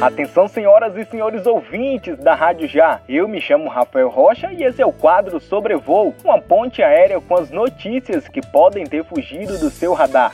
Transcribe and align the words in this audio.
Atenção, 0.00 0.46
senhoras 0.46 0.94
e 0.94 1.06
senhores 1.06 1.46
ouvintes 1.46 2.18
da 2.18 2.34
Rádio 2.34 2.68
Já. 2.68 3.00
Eu 3.08 3.26
me 3.26 3.40
chamo 3.40 3.66
Rafael 3.70 4.10
Rocha 4.10 4.52
e 4.52 4.62
esse 4.62 4.82
é 4.82 4.86
o 4.86 4.92
quadro 4.92 5.40
Sobrevoo, 5.40 6.14
uma 6.22 6.38
ponte 6.38 6.82
aérea 6.82 7.18
com 7.18 7.34
as 7.34 7.50
notícias 7.50 8.28
que 8.28 8.42
podem 8.46 8.84
ter 8.84 9.02
fugido 9.04 9.58
do 9.58 9.70
seu 9.70 9.94
radar. 9.94 10.32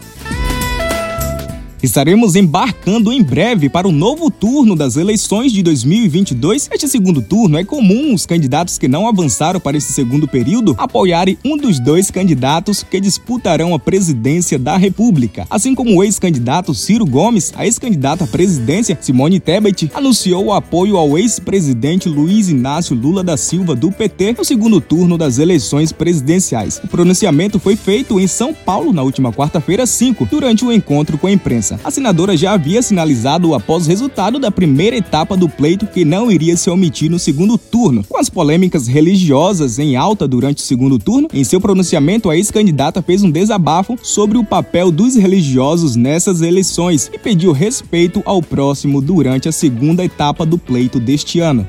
Estaremos 1.83 2.37
embarcando 2.37 3.13
em 3.13 3.21
breve 3.21 3.69
para 3.69 3.89
o 3.89 3.93
novo 3.93 4.31
turno 4.31 4.77
das 4.77 4.97
eleições 4.97 5.51
de 5.51 5.65
2022. 5.65 6.71
Este 6.73 6.87
segundo 6.87 7.21
turno 7.21 7.59
é 7.59 7.65
comum 7.65 8.15
os 8.15 8.25
candidatos 8.25 8.79
que 8.79 8.87
não 8.87 9.09
avançaram 9.09 9.59
para 9.59 9.77
esse 9.77 9.93
segundo 9.93 10.29
período 10.29 10.77
apoiarem 10.79 11.37
um 11.45 11.57
dos 11.57 11.81
dois 11.81 12.09
candidatos 12.09 12.85
que 12.85 13.01
disputarão 13.01 13.75
a 13.75 13.81
presidência 13.81 14.61
da 14.61 14.77
República. 14.77 15.45
Assim 15.51 15.75
como 15.75 15.97
o 15.97 16.05
ex-candidato 16.05 16.73
Ciro 16.73 17.05
Gomes, 17.05 17.53
a 17.57 17.65
ex-candidata 17.65 18.23
à 18.23 18.27
presidência 18.29 18.97
Simone 19.01 19.41
Tebet 19.41 19.91
anunciou 19.93 20.45
o 20.47 20.53
apoio 20.53 20.97
ao 20.97 21.19
ex-presidente 21.19 22.09
Luiz 22.09 22.49
Inácio 22.49 22.95
Lula 22.95 23.25
da 23.25 23.37
Silva 23.37 23.75
do 23.75 23.91
PT 23.91 24.35
no 24.39 24.45
segundo 24.45 24.81
turno 24.81 25.19
das 25.19 25.39
eleições 25.39 25.91
presidenciais. 25.91 26.81
O 26.85 26.87
pronunciamento 26.87 27.59
foi 27.59 27.75
feito 27.75 28.21
em 28.21 28.29
São 28.29 28.55
Paulo 28.55 28.93
na 28.93 29.03
última 29.03 29.33
quarta-feira 29.33 29.85
5, 29.85 30.29
durante 30.31 30.65
o 30.65 30.69
um 30.69 30.73
encontro 30.73 31.19
com 31.19 31.27
a 31.27 31.33
imprensa. 31.33 31.72
A 31.85 31.91
senadora 31.91 32.37
já 32.37 32.53
havia 32.53 32.83
sinalizado 32.83 33.55
após 33.55 33.87
o 33.87 33.89
resultado 33.89 34.39
da 34.39 34.51
primeira 34.51 34.97
etapa 34.97 35.37
do 35.37 35.49
pleito 35.49 35.87
que 35.87 36.05
não 36.05 36.31
iria 36.31 36.57
se 36.57 36.71
omitir 36.71 37.11
no 37.11 37.19
segundo 37.19 37.57
turno. 37.59 38.05
Com 38.09 38.19
as 38.19 38.31
polêmicas 38.31 38.87
religiosas 38.87 39.79
em 39.79 39.97
alta 39.97 40.27
durante 40.27 40.59
o 40.59 40.67
segundo 40.67 40.99
turno, 40.99 41.29
em 41.33 41.45
seu 41.45 41.61
pronunciamento, 41.61 42.31
a 42.31 42.37
ex-candidata 42.37 43.03
fez 43.03 43.23
um 43.23 43.31
desabafo 43.31 43.99
sobre 44.03 44.39
o 44.39 44.45
papel 44.45 44.91
dos 44.91 45.17
religiosos 45.17 45.97
nessas 45.97 46.41
eleições 46.43 47.11
e 47.13 47.19
pediu 47.19 47.53
respeito 47.53 48.23
ao 48.25 48.43
próximo 48.43 49.01
durante 49.01 49.49
a 49.49 49.53
segunda 49.53 50.05
etapa 50.05 50.47
do 50.47 50.59
pleito 50.59 50.99
deste 50.99 51.41
ano. 51.41 51.67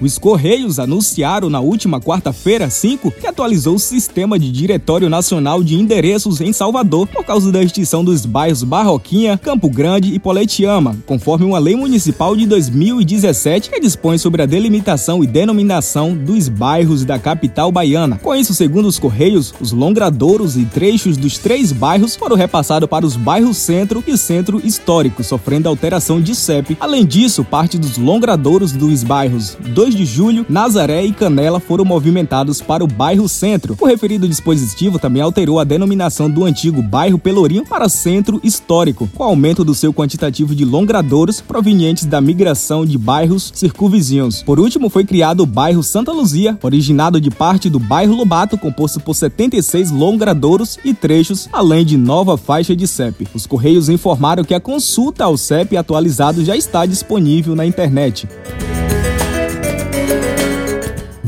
Os 0.00 0.16
Correios 0.16 0.78
anunciaram 0.78 1.50
na 1.50 1.58
última 1.58 2.00
quarta-feira, 2.00 2.70
5, 2.70 3.10
que 3.10 3.26
atualizou 3.26 3.74
o 3.74 3.80
sistema 3.80 4.38
de 4.38 4.52
Diretório 4.52 5.08
Nacional 5.08 5.60
de 5.60 5.74
Endereços 5.74 6.40
em 6.40 6.52
Salvador 6.52 7.08
por 7.08 7.24
causa 7.24 7.50
da 7.50 7.60
extinção 7.60 8.04
dos 8.04 8.24
bairros 8.24 8.62
Barroquinha, 8.62 9.36
Campo 9.36 9.68
Grande 9.68 10.14
e 10.14 10.18
Poletiama, 10.20 10.96
conforme 11.04 11.44
uma 11.44 11.58
lei 11.58 11.74
municipal 11.74 12.36
de 12.36 12.46
2017 12.46 13.70
que 13.70 13.80
dispõe 13.80 14.18
sobre 14.18 14.40
a 14.40 14.46
delimitação 14.46 15.24
e 15.24 15.26
denominação 15.26 16.14
dos 16.14 16.48
bairros 16.48 17.04
da 17.04 17.18
capital 17.18 17.72
baiana. 17.72 18.20
Com 18.22 18.36
isso, 18.36 18.54
segundo 18.54 18.86
os 18.86 19.00
Correios, 19.00 19.52
os 19.60 19.72
longradouros 19.72 20.56
e 20.56 20.64
trechos 20.64 21.16
dos 21.16 21.38
três 21.38 21.72
bairros 21.72 22.14
foram 22.14 22.36
repassados 22.36 22.88
para 22.88 23.04
os 23.04 23.16
bairros 23.16 23.56
Centro 23.56 24.04
e 24.06 24.16
Centro 24.16 24.60
Histórico, 24.64 25.24
sofrendo 25.24 25.68
alteração 25.68 26.20
de 26.20 26.36
CEP. 26.36 26.76
Além 26.78 27.04
disso, 27.04 27.44
parte 27.44 27.76
dos 27.76 27.98
longradouros 27.98 28.70
dos 28.70 29.02
bairros 29.02 29.56
2 29.60 29.87
2 29.88 29.94
de 29.94 30.04
julho, 30.04 30.44
Nazaré 30.50 31.02
e 31.02 31.12
Canela 31.12 31.58
foram 31.58 31.82
movimentados 31.82 32.60
para 32.60 32.84
o 32.84 32.86
bairro 32.86 33.26
Centro. 33.26 33.74
O 33.80 33.86
referido 33.86 34.28
dispositivo 34.28 34.98
também 34.98 35.22
alterou 35.22 35.58
a 35.58 35.64
denominação 35.64 36.28
do 36.28 36.44
antigo 36.44 36.82
bairro 36.82 37.18
Pelourinho 37.18 37.64
para 37.64 37.88
Centro 37.88 38.38
Histórico, 38.44 39.08
com 39.14 39.24
aumento 39.24 39.64
do 39.64 39.74
seu 39.74 39.92
quantitativo 39.94 40.54
de 40.54 40.62
longradouros 40.62 41.40
provenientes 41.40 42.04
da 42.04 42.20
migração 42.20 42.84
de 42.84 42.98
bairros 42.98 43.50
circunvizinhos. 43.54 44.42
Por 44.42 44.60
último, 44.60 44.90
foi 44.90 45.06
criado 45.06 45.40
o 45.42 45.46
bairro 45.46 45.82
Santa 45.82 46.12
Luzia, 46.12 46.58
originado 46.62 47.18
de 47.18 47.30
parte 47.30 47.70
do 47.70 47.78
bairro 47.78 48.14
Lobato, 48.14 48.58
composto 48.58 49.00
por 49.00 49.14
76 49.14 49.90
longradouros 49.90 50.78
e 50.84 50.92
trechos, 50.92 51.48
além 51.50 51.86
de 51.86 51.96
nova 51.96 52.36
faixa 52.36 52.76
de 52.76 52.86
CEP. 52.86 53.26
Os 53.32 53.46
Correios 53.46 53.88
informaram 53.88 54.44
que 54.44 54.54
a 54.54 54.60
consulta 54.60 55.24
ao 55.24 55.38
CEP 55.38 55.78
atualizado 55.78 56.44
já 56.44 56.54
está 56.54 56.84
disponível 56.84 57.56
na 57.56 57.64
internet. 57.64 58.28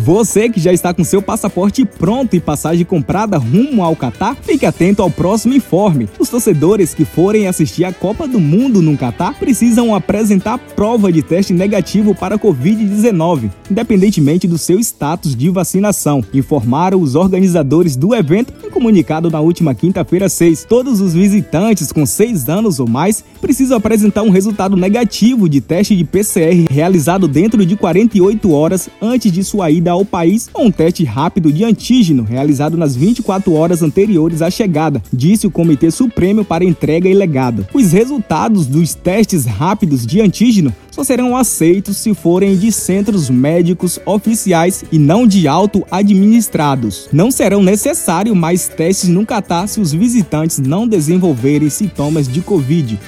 Você 0.03 0.49
que 0.49 0.59
já 0.59 0.72
está 0.72 0.94
com 0.94 1.05
seu 1.05 1.21
passaporte 1.21 1.84
pronto 1.84 2.34
e 2.34 2.41
passagem 2.41 2.87
comprada 2.87 3.37
rumo 3.37 3.84
ao 3.84 3.94
Catar, 3.94 4.34
fique 4.34 4.65
atento 4.65 5.03
ao 5.03 5.11
próximo 5.11 5.53
informe. 5.53 6.09
Os 6.19 6.31
torcedores 6.31 6.94
que 6.94 7.05
forem 7.05 7.47
assistir 7.47 7.84
a 7.84 7.93
Copa 7.93 8.27
do 8.27 8.41
Mundo 8.41 8.81
no 8.81 8.97
Catar 8.97 9.39
precisam 9.39 9.94
apresentar 9.94 10.56
prova 10.56 11.12
de 11.12 11.21
teste 11.21 11.53
negativo 11.53 12.15
para 12.15 12.37
a 12.37 12.39
Covid-19, 12.39 13.50
independentemente 13.71 14.49
do 14.49 14.56
seu 14.56 14.81
status 14.81 15.37
de 15.37 15.50
vacinação, 15.50 16.25
informaram 16.33 17.03
os 17.03 17.15
organizadores 17.15 17.94
do 17.94 18.15
evento 18.15 18.55
em 18.65 18.71
comunicado 18.71 19.31
na 19.31 19.41
última 19.41 19.75
quinta-feira 19.75 20.31
6. 20.31 20.65
Todos 20.65 21.03
os 21.03 21.12
visitantes 21.12 21.93
com 21.93 22.06
6 22.06 22.49
anos 22.49 22.81
ou 22.81 22.89
mais 22.89 23.22
precisam 23.39 23.77
apresentar 23.77 24.22
um 24.22 24.31
resultado 24.31 24.77
negativo 24.77 25.47
de 25.47 25.60
teste 25.60 25.94
de 25.94 26.05
PCR 26.05 26.65
realizado 26.71 27.28
dentro 27.28 27.66
de 27.66 27.77
48 27.77 28.50
horas 28.50 28.89
antes 29.03 29.31
de 29.31 29.44
sua 29.44 29.71
ida 29.71 29.91
ao 29.91 30.00
país 30.05 30.49
ou 30.53 30.66
um 30.66 30.71
teste 30.71 31.05
rápido 31.05 31.53
de 31.53 31.65
antígeno 31.65 32.22
realizado 32.22 32.77
nas 32.77 32.94
24 32.97 33.53
horas 33.55 33.83
anteriores 33.83 34.43
à 34.43 34.50
chegada, 34.50 35.03
disse 35.12 35.47
o 35.47 35.50
Comitê 35.50 35.91
Supremo 35.91 36.44
para 36.44 36.65
Entrega 36.65 37.09
e 37.09 37.15
Legado. 37.15 37.66
Os 37.72 37.93
resultados 37.93 38.66
dos 38.66 38.94
testes 38.94 39.44
rápidos 39.44 40.06
de 40.06 40.21
antígeno 40.21 40.72
só 40.91 41.05
serão 41.05 41.37
aceitos 41.37 41.97
se 41.97 42.12
forem 42.15 42.56
de 42.56 42.71
centros 42.72 43.31
médicos 43.31 43.99
oficiais 44.05 44.84
e 44.91 44.99
não 44.99 45.27
de 45.27 45.47
auto-administrados. 45.47 47.09
Não 47.12 47.31
serão 47.31 47.62
necessários 47.62 48.37
mais 48.37 48.69
testes 48.69 49.09
no 49.09 49.25
Catar 49.25 49.66
se 49.66 49.81
os 49.81 49.93
visitantes 49.93 50.59
não 50.59 50.87
desenvolverem 50.87 51.71
sintomas 51.71 52.28
de 52.28 52.41
Covid. 52.41 52.99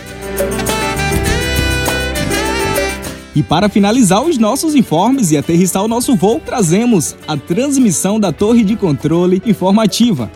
E 3.35 3.43
para 3.43 3.69
finalizar 3.69 4.23
os 4.23 4.37
nossos 4.37 4.75
informes 4.75 5.31
e 5.31 5.39
aterrissar 5.39 5.83
o 5.83 5.89
nosso 5.89 6.15
voo, 6.15 6.39
trazemos 6.39 7.17
a 7.27 7.37
transmissão 7.37 8.21
da 8.21 8.31
torre 8.31 8.63
de 8.63 8.77
controle 8.77 9.43
informativa. 9.47 10.31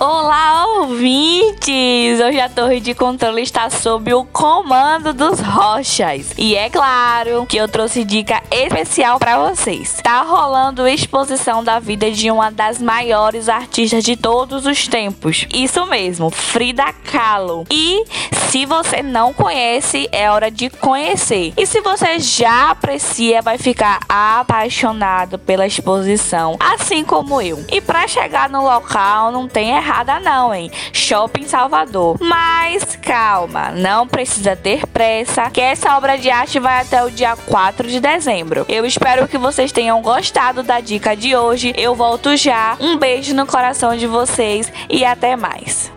Olá, 0.00 0.61
ouvintes! 0.82 2.20
Hoje 2.20 2.40
a 2.40 2.48
torre 2.48 2.80
de 2.80 2.92
controle 2.92 3.40
está 3.42 3.70
sob 3.70 4.12
o 4.14 4.24
comando 4.24 5.12
dos 5.12 5.38
Rochas. 5.38 6.34
E 6.36 6.56
é 6.56 6.68
claro 6.68 7.46
que 7.46 7.56
eu 7.56 7.68
trouxe 7.68 8.02
dica 8.02 8.42
especial 8.50 9.16
para 9.20 9.38
vocês. 9.38 10.00
Tá 10.02 10.22
rolando 10.22 10.88
exposição 10.88 11.62
da 11.62 11.78
vida 11.78 12.10
de 12.10 12.32
uma 12.32 12.50
das 12.50 12.82
maiores 12.82 13.48
artistas 13.48 14.02
de 14.02 14.16
todos 14.16 14.66
os 14.66 14.88
tempos. 14.88 15.46
Isso 15.54 15.86
mesmo, 15.86 16.30
Frida 16.30 16.92
Kahlo. 17.12 17.64
E 17.70 18.04
se 18.48 18.66
você 18.66 19.02
não 19.02 19.32
conhece, 19.32 20.08
é 20.10 20.28
hora 20.28 20.50
de 20.50 20.68
conhecer. 20.68 21.52
E 21.56 21.64
se 21.64 21.80
você 21.80 22.18
já 22.18 22.70
aprecia, 22.70 23.40
vai 23.40 23.56
ficar 23.56 24.00
apaixonado 24.08 25.38
pela 25.38 25.66
exposição, 25.66 26.56
assim 26.58 27.04
como 27.04 27.40
eu. 27.40 27.64
E 27.70 27.80
para 27.80 28.08
chegar 28.08 28.48
no 28.48 28.64
local 28.64 29.30
não 29.30 29.46
tem 29.46 29.70
errada 29.70 30.18
não, 30.18 30.52
hein? 30.52 30.71
Shopping 30.92 31.46
Salvador. 31.46 32.16
Mas 32.20 32.96
calma, 32.96 33.70
não 33.70 34.06
precisa 34.06 34.56
ter 34.56 34.86
pressa, 34.86 35.50
que 35.50 35.60
essa 35.60 35.96
obra 35.96 36.16
de 36.16 36.30
arte 36.30 36.58
vai 36.58 36.80
até 36.80 37.04
o 37.04 37.10
dia 37.10 37.36
4 37.36 37.88
de 37.88 38.00
dezembro. 38.00 38.64
Eu 38.68 38.84
espero 38.84 39.28
que 39.28 39.38
vocês 39.38 39.72
tenham 39.72 40.00
gostado 40.02 40.62
da 40.62 40.80
dica 40.80 41.16
de 41.16 41.36
hoje. 41.36 41.72
Eu 41.76 41.94
volto 41.94 42.36
já. 42.36 42.76
Um 42.80 42.96
beijo 42.96 43.34
no 43.34 43.46
coração 43.46 43.96
de 43.96 44.06
vocês 44.06 44.72
e 44.88 45.04
até 45.04 45.36
mais. 45.36 45.90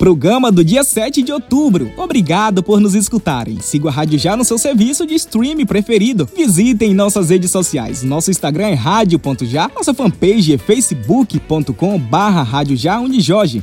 Programa 0.00 0.50
do 0.50 0.64
dia 0.64 0.82
7 0.82 1.22
de 1.22 1.30
outubro. 1.30 1.92
Obrigado 1.98 2.62
por 2.62 2.80
nos 2.80 2.94
escutarem. 2.94 3.60
Siga 3.60 3.90
a 3.90 3.92
Rádio 3.92 4.18
Já 4.18 4.34
no 4.34 4.46
seu 4.46 4.56
serviço 4.56 5.06
de 5.06 5.12
streaming 5.14 5.66
preferido. 5.66 6.26
Visitem 6.34 6.94
nossas 6.94 7.28
redes 7.28 7.50
sociais. 7.50 8.02
Nosso 8.02 8.30
Instagram 8.30 8.68
é 8.68 8.72
rádio.já, 8.72 9.70
nossa 9.76 9.92
fanpage 9.92 10.54
é 10.54 10.56
facebook.com 10.56 11.98
barra 11.98 12.42
Rádio 12.42 12.78
Já 12.78 12.98
Jorge. 13.18 13.62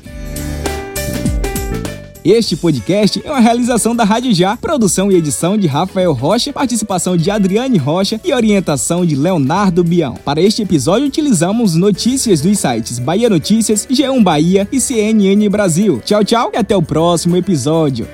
Este 2.30 2.58
podcast 2.58 3.22
é 3.24 3.32
uma 3.32 3.40
realização 3.40 3.96
da 3.96 4.04
Rádio 4.04 4.34
Já, 4.34 4.58
produção 4.58 5.10
e 5.10 5.16
edição 5.16 5.58
de 5.58 5.66
Rafael 5.66 6.12
Rocha, 6.12 6.52
participação 6.52 7.16
de 7.16 7.32
Adriane 7.32 7.78
Rocha 7.78 8.20
e 8.22 8.34
orientação 8.34 9.06
de 9.06 9.16
Leonardo 9.16 9.82
Bião. 9.82 10.16
Para 10.26 10.42
este 10.42 10.62
episódio, 10.62 11.08
utilizamos 11.08 11.74
notícias 11.74 12.42
dos 12.42 12.60
sites 12.60 13.00
Bahia 13.00 13.30
Notícias, 13.30 13.88
G1 13.90 14.24
Bahia 14.24 14.68
e 14.70 14.82
CNN 14.82 15.48
Brasil. 15.48 16.02
Tchau, 16.04 16.22
tchau 16.26 16.52
e 16.54 16.58
até 16.58 16.76
o 16.76 16.82
próximo 16.82 17.38
episódio. 17.38 18.06